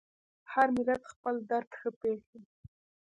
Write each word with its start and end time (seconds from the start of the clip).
هر 0.51 0.67
ملت 0.75 1.01
خپل 1.11 1.35
درد 1.49 1.69
ښه 1.79 1.89
پېژني. 1.99 2.43